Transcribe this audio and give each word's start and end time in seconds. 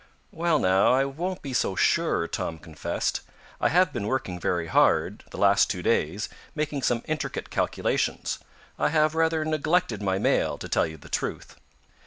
"Well, 0.31 0.57
now, 0.57 0.93
I 0.95 1.05
won't 1.05 1.43
be 1.43 1.53
so 1.53 1.75
sure," 1.75 2.27
Tom 2.27 2.57
confessed. 2.57 3.21
"I 3.59 3.69
have 3.69 3.93
been 3.93 4.07
working 4.07 4.39
very 4.39 4.65
hard, 4.65 5.23
the 5.29 5.37
last 5.37 5.69
two 5.69 5.83
days, 5.83 6.27
making 6.55 6.81
some 6.81 7.03
intricate 7.05 7.51
calculations. 7.51 8.39
I 8.79 8.89
have 8.89 9.13
rather 9.13 9.45
neglected 9.45 10.01
my 10.01 10.17
mail, 10.17 10.57
to 10.57 10.67
tell 10.67 10.87
you 10.87 10.97
the 10.97 11.07
truth. 11.07 11.55